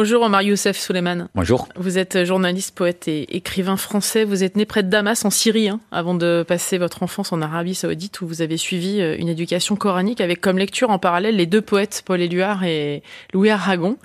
Bonjour 0.00 0.22
Omar 0.22 0.42
Youssef 0.42 0.78
Souleyman. 0.78 1.28
Bonjour. 1.34 1.66
Vous 1.74 1.98
êtes 1.98 2.22
journaliste, 2.22 2.72
poète 2.72 3.08
et 3.08 3.36
écrivain 3.36 3.76
français. 3.76 4.22
Vous 4.22 4.44
êtes 4.44 4.56
né 4.56 4.64
près 4.64 4.84
de 4.84 4.88
Damas 4.88 5.24
en 5.24 5.30
Syrie 5.30 5.68
hein, 5.68 5.80
avant 5.90 6.14
de 6.14 6.44
passer 6.46 6.78
votre 6.78 7.02
enfance 7.02 7.32
en 7.32 7.42
Arabie 7.42 7.74
Saoudite 7.74 8.20
où 8.20 8.28
vous 8.28 8.40
avez 8.40 8.58
suivi 8.58 9.00
euh, 9.00 9.16
une 9.18 9.28
éducation 9.28 9.74
coranique 9.74 10.20
avec 10.20 10.40
comme 10.40 10.56
lecture 10.56 10.90
en 10.90 11.00
parallèle 11.00 11.34
les 11.34 11.46
deux 11.46 11.62
poètes 11.62 12.04
Paul 12.06 12.20
Éluard 12.20 12.62
et 12.62 13.02
Louis 13.34 13.50
Aragon. 13.50 13.98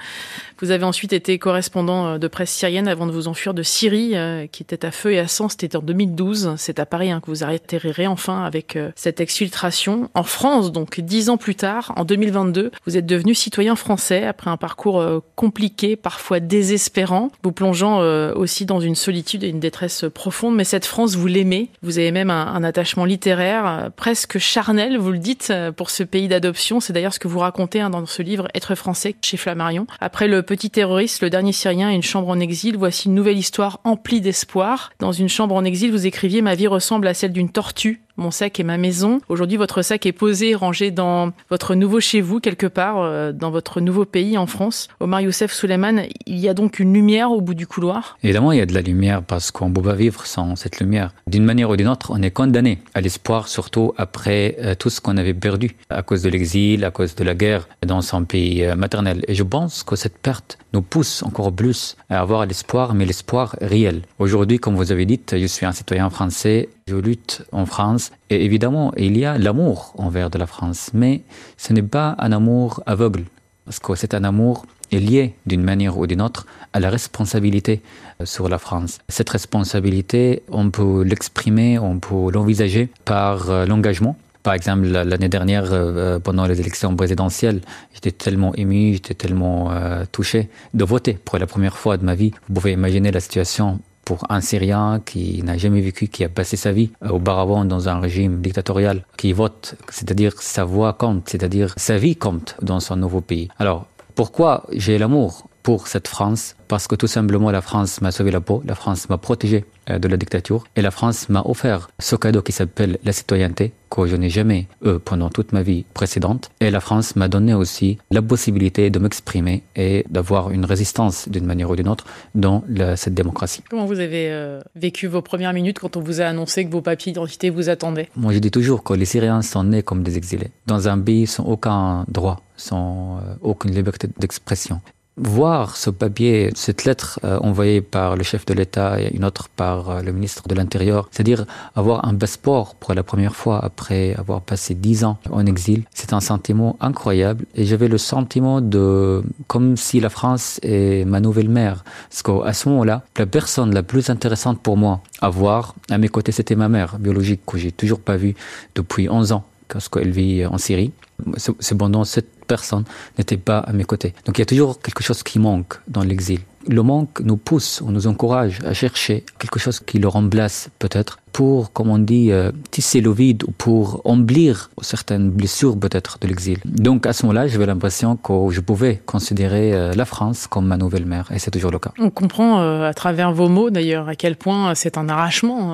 Vous 0.64 0.72
avez 0.72 0.86
ensuite 0.86 1.12
été 1.12 1.38
correspondant 1.40 2.08
euh, 2.08 2.18
de 2.18 2.28
presse 2.30 2.50
syrienne 2.50 2.88
avant 2.88 3.06
de 3.06 3.12
vous 3.12 3.28
enfuir 3.28 3.54
de 3.54 3.64
Syrie, 3.64 4.12
euh, 4.16 4.48
qui 4.48 4.64
était 4.64 4.86
à 4.86 4.92
feu 4.92 5.12
et 5.12 5.20
à 5.20 5.28
sang. 5.28 5.50
C'était 5.50 5.76
en 5.76 5.82
2012. 5.82 6.54
C'est 6.56 6.80
à 6.80 6.86
Paris 6.86 7.12
hein, 7.12 7.20
que 7.20 7.26
vous 7.26 7.44
atterrirez 7.44 8.08
enfin 8.08 8.46
avec 8.46 8.78
euh, 8.78 8.92
cette 8.96 9.20
exfiltration. 9.20 10.10
En 10.14 10.24
France, 10.24 10.72
donc, 10.72 11.02
dix 11.02 11.30
ans 11.30 11.36
plus 11.36 11.56
tard, 11.56 11.92
en 11.98 12.06
2022, 12.06 12.72
vous 12.86 12.98
êtes 12.98 13.06
devenu 13.06 13.36
citoyen 13.36 13.76
français 13.76 14.24
après 14.24 14.50
un 14.50 14.56
parcours 14.56 15.04
compliqué, 15.36 15.83
parfois 15.96 16.40
désespérant, 16.40 17.32
vous 17.44 17.52
plongeant 17.52 18.00
aussi 18.34 18.66
dans 18.66 18.80
une 18.80 18.96
solitude 18.96 19.44
et 19.44 19.50
une 19.50 19.60
détresse 19.60 20.06
profonde. 20.14 20.56
Mais 20.56 20.64
cette 20.64 20.86
France, 20.86 21.16
vous 21.16 21.28
l'aimez. 21.28 21.70
Vous 21.82 22.00
avez 22.00 22.12
même 22.12 22.30
un, 22.30 22.64
attachement 22.64 23.06
littéraire 23.06 23.92
presque 23.96 24.38
charnel, 24.38 24.98
vous 24.98 25.12
le 25.12 25.18
dites, 25.18 25.54
pour 25.76 25.90
ce 25.90 26.04
pays 26.04 26.28
d'adoption. 26.28 26.80
C'est 26.80 26.94
d'ailleurs 26.94 27.14
ce 27.14 27.20
que 27.20 27.28
vous 27.28 27.40
racontez 27.40 27.82
hein, 27.82 27.90
dans 27.90 28.06
ce 28.06 28.22
livre 28.22 28.48
Être 28.54 28.76
français 28.76 29.16
chez 29.22 29.38
Flammarion. 29.38 29.88
Après 30.00 30.28
le 30.28 30.42
petit 30.42 30.70
terroriste, 30.70 31.22
le 31.22 31.30
dernier 31.30 31.52
Syrien 31.52 31.92
et 31.92 31.96
une 31.96 32.04
chambre 32.04 32.30
en 32.30 32.40
exil, 32.40 32.78
voici 32.78 33.08
une 33.08 33.16
nouvelle 33.16 33.38
histoire 33.38 33.80
emplie 33.84 34.22
d'espoir. 34.22 34.92
Dans 35.00 35.12
une 35.12 35.30
chambre 35.30 35.56
en 35.56 35.64
exil, 35.64 35.92
vous 35.92 36.06
écriviez 36.06 36.42
Ma 36.42 36.56
vie 36.56 36.68
ressemble 36.68 37.08
à 37.08 37.14
celle 37.14 37.34
d'une 37.34 37.50
tortue 37.50 38.03
mon 38.18 38.32
sac 38.32 38.60
est 38.60 38.64
ma 38.64 38.78
maison. 38.78 39.22
Aujourd'hui, 39.28 39.58
votre 39.58 39.82
sac 39.82 40.06
est 40.06 40.12
posé, 40.12 40.54
rangé 40.56 40.92
dans 40.92 41.32
votre 41.50 41.76
nouveau 41.76 42.00
chez 42.00 42.22
vous, 42.22 42.40
quelque 42.40 42.68
part, 42.68 43.02
euh, 43.02 43.32
dans 43.32 43.50
votre 43.50 43.82
nouveau 43.82 44.06
pays, 44.06 44.38
en 44.38 44.46
France. 44.46 44.88
Omar 45.00 45.22
Youssef 45.22 45.52
Souleyman, 45.52 46.04
il 46.28 46.38
y 46.38 46.48
a 46.48 46.54
donc 46.54 46.80
une 46.80 46.94
lumière 46.94 47.32
au 47.32 47.42
bout 47.42 47.56
du 47.56 47.66
couloir 47.66 48.18
Évidemment, 48.24 48.52
il 48.52 48.60
y 48.60 48.62
a 48.62 48.66
de 48.66 48.74
la 48.74 48.82
lumière 48.82 49.24
parce 49.24 49.52
qu'on 49.52 49.70
ne 49.70 49.74
peut 49.74 49.82
pas 49.82 49.96
vivre 49.96 50.26
sans 50.26 50.56
cette 50.56 50.80
lumière. 50.80 51.12
D'une 51.28 51.44
manière 51.44 51.70
ou 51.70 51.76
d'une 51.76 51.88
autre, 51.88 52.12
on 52.14 52.22
est 52.22 52.32
condamné 52.32 52.80
à 52.94 53.02
l'espoir, 53.02 53.48
surtout 53.48 53.94
après 53.98 54.58
euh, 54.60 54.76
tout 54.76 54.90
ce 54.90 55.02
qu'on 55.02 55.18
avait 55.18 55.34
perdu 55.34 55.76
à 55.90 56.04
cause 56.04 56.22
de 56.22 56.30
l'exil, 56.30 56.86
à 56.86 56.92
cause 56.92 57.16
de 57.16 57.24
la 57.24 57.34
guerre 57.34 57.68
dans 57.86 58.02
son 58.02 58.26
pays 58.26 58.64
euh, 58.64 58.76
maternel. 58.76 59.24
Et 59.28 59.34
je 59.34 59.44
pense 59.44 59.84
que 59.84 59.96
cette 59.96 60.20
perte 60.20 60.60
nous 60.74 60.82
pousse 60.82 61.24
encore 61.24 61.52
plus 61.52 61.98
à 62.10 62.20
avoir 62.20 62.46
l'espoir, 62.46 62.94
mais 62.94 63.06
l'espoir 63.06 63.56
réel. 63.60 64.04
Aujourd'hui, 64.20 64.60
comme 64.60 64.76
vous 64.76 64.92
avez 64.92 65.06
dit, 65.06 65.20
je 65.32 65.46
suis 65.46 65.66
un 65.66 65.72
citoyen 65.72 66.10
français 66.10 66.70
je 66.88 66.96
lutte 66.96 67.44
en 67.52 67.66
France 67.66 68.03
et 68.30 68.44
évidemment, 68.46 68.94
il 68.98 69.18
y 69.18 69.26
a 69.26 69.38
l'amour 69.38 69.94
envers 69.98 70.30
de 70.30 70.38
la 70.38 70.48
France, 70.48 70.92
mais 70.94 71.22
ce 71.58 71.74
n'est 71.74 71.82
pas 71.82 72.16
un 72.20 72.32
amour 72.32 72.82
aveugle, 72.86 73.26
parce 73.66 73.80
que 73.80 73.96
c'est 73.96 74.14
un 74.14 74.24
amour 74.24 74.66
lié 75.00 75.34
d'une 75.46 75.64
manière 75.64 75.98
ou 75.98 76.08
d'une 76.08 76.22
autre 76.22 76.46
à 76.74 76.80
la 76.80 76.90
responsabilité 76.90 77.82
euh, 78.22 78.26
sur 78.26 78.50
la 78.50 78.58
France. 78.58 79.00
Cette 79.10 79.30
responsabilité, 79.30 80.44
on 80.50 80.70
peut 80.70 81.04
l'exprimer, 81.04 81.80
on 81.80 82.00
peut 82.00 82.32
l'envisager 82.32 82.90
par 83.06 83.50
euh, 83.50 83.66
l'engagement. 83.66 84.18
Par 84.44 84.54
exemple, 84.54 84.88
l'année 84.88 85.30
dernière, 85.30 85.72
euh, 85.72 86.20
pendant 86.20 86.46
les 86.46 86.60
élections 86.60 86.94
présidentielles, 86.96 87.62
j'étais 87.94 88.12
tellement 88.12 88.54
ému, 88.56 88.94
j'étais 88.94 89.14
tellement 89.14 89.72
touché 90.12 90.50
de 90.74 90.84
voter 90.84 91.14
pour 91.14 91.38
la 91.38 91.48
première 91.48 91.78
fois 91.78 91.96
de 91.96 92.04
ma 92.04 92.14
vie. 92.14 92.32
Vous 92.50 92.56
pouvez 92.56 92.74
imaginer 92.74 93.12
la 93.12 93.22
situation 93.22 93.80
pour 94.06 94.26
un 94.30 94.42
Syrien 94.42 95.02
qui 95.06 95.42
n'a 95.44 95.58
jamais 95.58 95.82
vécu, 95.82 96.08
qui 96.08 96.24
a 96.24 96.30
passé 96.30 96.58
sa 96.58 96.72
vie 96.72 96.92
euh, 97.04 97.10
auparavant 97.10 97.66
dans 97.66 97.90
un 97.90 98.00
régime 98.00 98.42
dictatorial, 98.42 99.06
qui 99.18 99.34
vote, 99.34 99.76
c'est-à-dire 99.90 100.42
sa 100.42 100.64
voix 100.64 100.94
compte, 100.94 101.30
c'est-à-dire 101.30 101.74
sa 101.78 101.98
vie 101.98 102.16
compte 102.16 102.56
dans 102.62 102.80
son 102.80 102.96
nouveau 102.96 103.22
pays. 103.22 103.50
Alors, 103.60 103.86
pourquoi 104.16 104.66
j'ai 104.72 104.98
l'amour 104.98 105.48
pour 105.64 105.88
cette 105.88 106.08
France 106.08 106.56
parce 106.68 106.88
que 106.88 106.96
tout 106.96 107.08
simplement 107.08 107.52
la 107.52 107.62
France 107.62 108.02
m'a 108.02 108.12
sauvé 108.12 108.32
la 108.32 108.42
peau, 108.42 108.62
la 108.66 108.76
France 108.76 109.10
m'a 109.10 109.18
protégé 109.18 109.66
euh, 109.90 110.00
de 110.00 110.08
la 110.08 110.18
dictature 110.18 110.64
et 110.76 110.82
la 110.82 110.92
France 110.92 111.30
m'a 111.30 111.42
offert 111.46 111.90
ce 112.00 112.16
cadeau 112.16 112.42
qui 112.42 112.52
s'appelle 112.52 112.98
la 113.04 113.14
citoyenneté 113.14 113.74
que 113.90 114.08
je 114.08 114.16
n'ai 114.16 114.30
jamais 114.30 114.68
eu 114.84 114.98
pendant 115.06 115.30
toute 115.30 115.52
ma 115.54 115.62
vie 115.62 115.86
précédente. 115.94 116.50
Et 116.60 116.72
la 116.72 116.80
France 116.80 117.16
m'a 117.16 117.28
donné 117.28 117.54
aussi 117.54 118.00
la 118.10 118.24
possibilité 118.24 118.90
de 118.90 118.98
m'exprimer 118.98 119.62
et 119.76 120.04
d'avoir 120.10 120.50
une 120.50 120.66
résistance 120.66 121.30
d'une 121.30 121.46
manière 121.46 121.70
ou 121.70 121.76
d'une 121.76 121.88
autre 121.88 122.06
dans 122.34 122.64
cette 122.96 123.14
démocratie. 123.14 123.62
Comment 123.70 123.86
vous 123.86 124.00
avez 124.00 124.32
euh, 124.32 124.62
vécu 124.76 125.06
vos 125.06 125.22
premières 125.22 125.54
minutes 125.54 125.78
quand 125.78 125.96
on 125.96 126.02
vous 126.02 126.22
a 126.22 126.26
annoncé 126.26 126.66
que 126.66 126.72
vos 126.72 126.82
papiers 126.82 127.12
d'identité 127.12 127.52
vous 127.52 127.70
attendaient? 127.70 128.10
Moi 128.16 128.34
je 128.34 128.40
dis 128.40 128.52
toujours 128.52 128.84
que 128.84 128.94
les 128.94 129.06
Syriens 129.06 129.44
sont 129.44 129.64
nés 129.64 129.84
comme 129.84 130.02
des 130.02 130.18
exilés. 130.18 130.50
Dans 130.66 130.88
un 130.88 131.00
pays 131.00 131.28
sans 131.28 131.44
aucun 131.44 132.06
droit, 132.08 132.42
sans 132.58 133.18
euh, 133.18 133.36
aucune 133.42 133.76
liberté 133.76 134.08
d'expression 134.18 134.82
voir 135.18 135.78
ce 135.78 135.90
papier, 135.90 136.50
cette 136.56 136.86
lettre 136.86 137.20
euh, 137.24 137.38
envoyée 137.40 137.82
par 137.82 138.16
le 138.16 138.24
chef 138.24 138.46
de 138.46 138.54
l'État 138.54 139.00
et 139.00 139.14
une 139.14 139.26
autre 139.26 139.48
par 139.50 139.90
euh, 139.90 140.02
le 140.02 140.12
ministre 140.12 140.48
de 140.48 140.56
l'Intérieur, 140.56 141.08
c'est-à-dire 141.12 141.46
avoir 141.76 142.06
un 142.08 142.16
passeport 142.16 142.76
pour 142.76 142.94
la 142.94 143.04
première 143.04 143.36
fois 143.36 143.64
après 143.64 144.16
avoir 144.16 144.42
passé 144.42 144.74
dix 144.74 145.04
ans 145.04 145.18
en 145.30 145.46
exil, 145.46 145.84
c'est 145.94 146.14
un 146.14 146.20
sentiment 146.20 146.78
incroyable 146.80 147.46
et 147.56 147.66
j'avais 147.66 147.88
le 147.88 148.00
sentiment 148.00 148.60
de 148.60 149.24
comme 149.48 149.78
si 149.78 150.00
la 150.00 150.10
France 150.10 150.60
est 150.64 151.06
ma 151.06 151.20
nouvelle 151.20 151.50
mère. 151.50 151.84
Parce 152.10 152.24
qu'à 152.24 152.54
ce 152.54 152.70
moment-là, 152.70 153.04
la 153.18 153.26
personne 153.28 153.74
la 153.74 153.84
plus 153.84 154.10
intéressante 154.10 154.60
pour 154.62 154.78
moi 154.78 155.02
à 155.22 155.30
voir 155.30 155.76
à 155.90 155.98
mes 156.00 156.10
côtés, 156.10 156.32
c'était 156.32 156.56
ma 156.56 156.70
mère 156.70 156.98
biologique 156.98 157.42
que 157.46 157.58
j'ai 157.58 157.72
toujours 157.72 158.00
pas 158.00 158.18
vue 158.18 158.34
depuis 158.74 159.10
11 159.10 159.32
ans 159.32 159.44
parce 159.68 159.90
qu'elle 159.90 160.12
vit 160.12 160.46
en 160.46 160.58
Syrie. 160.58 160.92
Cependant, 161.38 162.04
cette 162.04 162.33
personne 162.46 162.86
n'était 163.18 163.38
pas 163.38 163.60
à 163.60 163.74
mes 163.74 163.84
côtés. 163.84 164.14
Donc 164.26 164.38
il 164.38 164.42
y 164.42 164.44
a 164.44 164.46
toujours 164.46 164.82
quelque 164.82 165.04
chose 165.04 165.24
qui 165.24 165.40
manque 165.40 165.76
dans 165.88 166.04
l'exil. 166.04 166.42
Le 166.68 166.82
manque 166.82 167.20
nous 167.22 167.38
pousse, 167.38 167.82
on 167.86 167.92
nous 167.92 168.08
encourage 168.08 168.60
à 168.66 168.74
chercher 168.74 169.26
quelque 169.40 169.60
chose 169.60 169.80
qui 169.80 170.00
le 170.00 170.08
remplace 170.08 170.70
peut-être 170.80 171.20
pour, 171.34 171.74
comme 171.74 171.90
on 171.90 171.98
dit, 171.98 172.32
euh, 172.32 172.52
tisser 172.72 173.02
le 173.02 173.12
vide 173.12 173.44
ou 173.44 173.52
pour 173.52 174.02
emblir 174.06 174.70
certaines 174.82 175.32
blessures 175.32 175.78
peut-être 175.78 176.20
de 176.22 176.28
l'exil. 176.28 176.60
Donc 176.64 177.08
à 177.08 177.14
ce 177.14 177.26
moment-là, 177.26 177.48
j'avais 177.48 177.66
l'impression 177.66 178.16
que 178.16 178.34
je 178.52 178.62
pouvais 178.62 179.02
considérer 179.06 179.74
euh, 179.74 179.94
la 179.94 180.06
France 180.06 180.46
comme 180.48 180.68
ma 180.68 180.78
nouvelle 180.78 181.06
mère 181.06 181.32
et 181.34 181.40
c'est 181.40 181.52
toujours 181.52 181.72
le 181.72 181.80
cas. 181.80 181.92
On 181.98 182.12
comprend 182.12 182.62
euh, 182.62 182.88
à 182.88 182.94
travers 182.94 183.34
vos 183.34 183.50
mots 183.50 183.72
d'ailleurs 183.72 184.08
à 184.08 184.16
quel 184.16 184.36
point 184.36 184.76
c'est 184.76 184.98
un 184.98 185.10
arrachement 185.10 185.74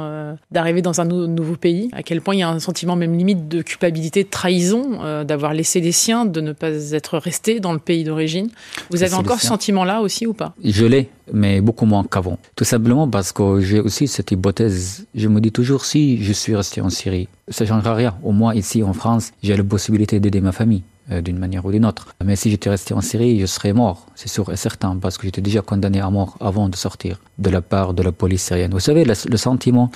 d'arriver 0.51 0.81
dans 0.81 1.01
un 1.01 1.05
nouveau 1.05 1.57
pays, 1.57 1.89
à 1.91 2.03
quel 2.03 2.21
point 2.21 2.35
il 2.35 2.39
y 2.39 2.43
a 2.43 2.49
un 2.49 2.59
sentiment 2.59 2.95
même 2.95 3.17
limite 3.17 3.49
de 3.49 3.61
culpabilité, 3.61 4.23
de 4.23 4.29
trahison, 4.29 5.23
d'avoir 5.25 5.53
laissé 5.53 5.81
des 5.81 5.91
siens, 5.91 6.25
de 6.25 6.39
ne 6.39 6.53
pas 6.53 6.93
être 6.93 7.17
resté 7.17 7.59
dans 7.59 7.73
le 7.73 7.79
pays 7.79 8.05
d'origine. 8.05 8.49
Vous 8.91 9.03
avez 9.03 9.15
encore 9.15 9.41
ce 9.41 9.47
sentiment-là 9.47 9.99
aussi 10.01 10.25
ou 10.25 10.33
pas? 10.33 10.53
Je 10.79 10.85
l'ai, 10.85 11.09
mais 11.33 11.59
beaucoup 11.59 11.85
moins 11.85 12.05
qu'avant. 12.05 12.37
Tout 12.55 12.63
simplement 12.63 13.05
parce 13.05 13.33
que 13.33 13.59
j'ai 13.59 13.81
aussi 13.81 14.07
cette 14.07 14.31
hypothèse. 14.31 15.05
Je 15.13 15.27
me 15.27 15.41
dis 15.41 15.51
toujours 15.51 15.83
si 15.83 16.23
je 16.23 16.31
suis 16.31 16.55
resté 16.55 16.79
en 16.79 16.89
Syrie, 16.89 17.27
ça 17.49 17.65
ne 17.65 17.67
changera 17.67 17.93
rien. 17.95 18.15
Au 18.23 18.31
moins 18.31 18.53
ici 18.53 18.81
en 18.81 18.93
France, 18.93 19.33
j'ai 19.43 19.57
la 19.57 19.63
possibilité 19.65 20.21
d'aider 20.21 20.39
ma 20.39 20.53
famille 20.53 20.83
euh, 21.11 21.19
d'une 21.19 21.37
manière 21.37 21.65
ou 21.65 21.73
d'une 21.73 21.85
autre. 21.85 22.15
Mais 22.23 22.37
si 22.37 22.49
j'étais 22.49 22.69
resté 22.69 22.93
en 22.93 23.01
Syrie, 23.01 23.41
je 23.41 23.45
serais 23.45 23.73
mort, 23.73 24.05
c'est 24.15 24.29
sûr 24.29 24.49
et 24.53 24.55
certain, 24.55 24.95
parce 24.95 25.17
que 25.17 25.27
j'étais 25.27 25.41
déjà 25.41 25.61
condamné 25.61 25.99
à 25.99 26.09
mort 26.09 26.37
avant 26.39 26.69
de 26.69 26.77
sortir 26.77 27.19
de 27.39 27.49
la 27.49 27.61
part 27.61 27.93
de 27.93 28.01
la 28.01 28.13
police 28.13 28.43
syrienne. 28.43 28.71
Vous 28.71 28.79
savez, 28.79 29.03
le 29.03 29.37
sentiment 29.37 29.91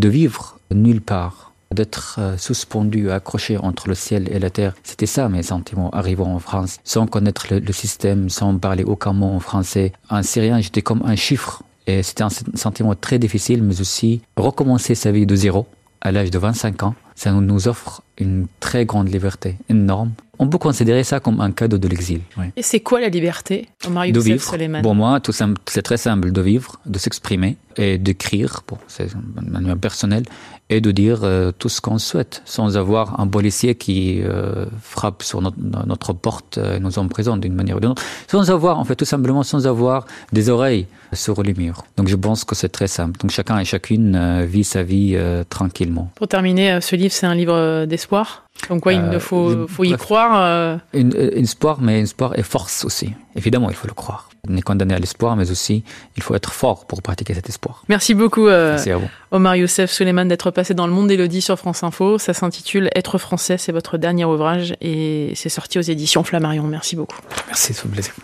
de 0.00 0.08
vivre 0.08 0.58
nulle 0.72 1.00
part, 1.00 1.52
d'être 1.74 2.16
euh, 2.18 2.36
suspendu, 2.38 3.10
accroché 3.10 3.58
entre 3.58 3.88
le 3.88 3.94
ciel 3.94 4.28
et 4.32 4.38
la 4.38 4.50
terre. 4.50 4.74
C'était 4.82 5.06
ça 5.06 5.28
mes 5.28 5.42
sentiments 5.42 5.90
arrivant 5.90 6.34
en 6.34 6.38
France, 6.38 6.78
sans 6.84 7.06
connaître 7.06 7.46
le, 7.50 7.72
système, 7.72 8.30
sans 8.30 8.56
parler 8.56 8.84
aucun 8.84 9.12
mot 9.12 9.26
en 9.26 9.40
français. 9.40 9.92
En 10.08 10.22
syrien, 10.22 10.60
j'étais 10.60 10.82
comme 10.82 11.02
un 11.04 11.16
chiffre. 11.16 11.62
Et 11.86 12.02
c'était 12.02 12.22
un 12.22 12.30
sentiment 12.54 12.94
très 12.94 13.18
difficile, 13.18 13.62
mais 13.62 13.80
aussi 13.80 14.22
recommencer 14.36 14.94
sa 14.94 15.12
vie 15.12 15.26
de 15.26 15.36
zéro 15.36 15.66
à 16.04 16.12
l'âge 16.12 16.30
de 16.30 16.38
25 16.38 16.82
ans, 16.82 16.94
ça 17.14 17.32
nous 17.32 17.66
offre 17.66 18.02
une 18.18 18.46
très 18.60 18.84
grande 18.84 19.10
liberté, 19.10 19.56
énorme. 19.70 20.12
On 20.38 20.48
peut 20.48 20.58
considérer 20.58 21.02
ça 21.02 21.18
comme 21.18 21.40
un 21.40 21.50
cadeau 21.50 21.78
de 21.78 21.88
l'exil. 21.88 22.20
Et 22.56 22.62
c'est 22.62 22.80
quoi 22.80 23.00
la 23.00 23.08
liberté, 23.08 23.68
Omar 23.86 24.06
De 24.10 24.20
vivre. 24.20 24.82
Pour 24.82 24.94
moi, 24.94 25.20
c'est 25.66 25.82
très 25.82 25.96
simple 25.96 26.30
de 26.30 26.40
vivre, 26.40 26.78
de 26.84 26.98
s'exprimer 26.98 27.56
et 27.76 27.98
d'écrire, 27.98 28.62
bon, 28.68 28.78
c'est 28.88 29.08
une 29.12 29.50
manière 29.50 29.76
personnelle, 29.76 30.24
et 30.70 30.80
de 30.80 30.90
dire 30.90 31.20
euh, 31.24 31.52
tout 31.58 31.68
ce 31.68 31.80
qu'on 31.80 31.98
souhaite, 31.98 32.42
sans 32.44 32.76
avoir 32.76 33.20
un 33.20 33.26
policier 33.26 33.74
qui 33.74 34.22
euh, 34.22 34.66
frappe 34.80 35.22
sur 35.22 35.42
notre, 35.42 35.58
notre 35.60 36.12
porte 36.12 36.58
et 36.58 36.80
nous 36.80 36.98
emprisonne 36.98 37.40
d'une 37.40 37.54
manière 37.54 37.76
ou 37.76 37.80
d'une 37.80 37.90
autre, 37.90 38.02
sans 38.28 38.50
avoir, 38.50 38.78
en 38.78 38.84
fait, 38.84 38.96
tout 38.96 39.04
simplement, 39.04 39.42
sans 39.42 39.66
avoir 39.66 40.06
des 40.32 40.48
oreilles 40.48 40.86
sur 41.12 41.42
les 41.42 41.54
murs. 41.54 41.84
Donc 41.96 42.08
je 42.08 42.16
pense 42.16 42.44
que 42.44 42.54
c'est 42.54 42.70
très 42.70 42.88
simple. 42.88 43.20
Donc 43.20 43.30
chacun 43.30 43.58
et 43.58 43.64
chacune 43.64 44.16
euh, 44.16 44.46
vit 44.46 44.64
sa 44.64 44.82
vie 44.82 45.16
tranquillement. 45.48 46.10
Pour 46.14 46.28
terminer, 46.28 46.80
ce 46.80 46.96
livre, 46.96 47.12
c'est 47.12 47.26
un 47.26 47.34
livre 47.34 47.84
d'espoir? 47.84 48.04
Espoir. 48.04 48.44
Donc 48.68 48.82
quoi, 48.82 48.92
il 48.92 49.20
faut, 49.20 49.66
faut 49.66 49.84
y 49.84 49.92
croire. 49.92 50.78
Une, 50.92 51.14
espoir, 51.14 51.78
mais 51.80 52.00
un 52.00 52.02
espoir 52.02 52.38
et 52.38 52.42
force 52.42 52.84
aussi. 52.84 53.12
Évidemment, 53.36 53.70
il 53.70 53.76
faut 53.76 53.86
le 53.86 53.94
croire. 53.94 54.30
On 54.48 54.56
est 54.56 54.62
condamné 54.62 54.94
à 54.94 54.98
l'espoir, 54.98 55.36
mais 55.36 55.50
aussi 55.50 55.84
il 56.16 56.22
faut 56.22 56.34
être 56.34 56.52
fort 56.52 56.86
pour 56.86 57.02
pratiquer 57.02 57.34
cet 57.34 57.48
espoir. 57.48 57.82
Merci 57.88 58.14
beaucoup, 58.14 58.46
Merci 58.46 58.90
à 58.90 58.96
vous. 58.96 59.08
Omar 59.30 59.56
Youssef 59.56 59.90
Suleiman, 59.90 60.26
d'être 60.26 60.50
passé 60.50 60.74
dans 60.74 60.86
le 60.86 60.92
monde 60.92 61.08
d'Elodie 61.08 61.42
sur 61.42 61.58
France 61.58 61.82
Info. 61.82 62.18
Ça 62.18 62.32
s'intitule 62.34 62.88
Être 62.94 63.18
français, 63.18 63.58
c'est 63.58 63.72
votre 63.72 63.98
dernier 63.98 64.24
ouvrage 64.24 64.74
et 64.80 65.32
c'est 65.34 65.48
sorti 65.48 65.78
aux 65.78 65.82
éditions 65.82 66.22
Flammarion. 66.22 66.64
Merci 66.64 66.96
beaucoup. 66.96 67.18
Merci, 67.48 67.74
c'est 67.74 67.86
un 67.86 67.90
plaisir. 67.90 68.14